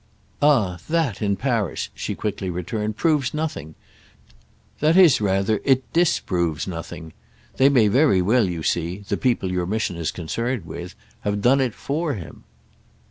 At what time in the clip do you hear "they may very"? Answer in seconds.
7.57-8.19